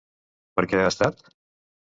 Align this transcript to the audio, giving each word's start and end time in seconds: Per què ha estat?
Per 0.59 0.63
què 0.71 0.81
ha 0.81 0.87
estat? 0.95 1.23